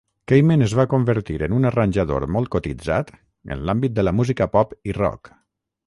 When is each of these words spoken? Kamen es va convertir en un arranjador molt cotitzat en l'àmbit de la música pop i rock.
Kamen 0.29 0.65
es 0.67 0.71
va 0.79 0.85
convertir 0.93 1.35
en 1.47 1.53
un 1.59 1.69
arranjador 1.71 2.27
molt 2.37 2.51
cotitzat 2.57 3.15
en 3.57 3.65
l'àmbit 3.69 3.97
de 4.01 4.09
la 4.11 4.19
música 4.23 4.53
pop 4.57 4.77
i 4.93 4.99
rock. 5.03 5.37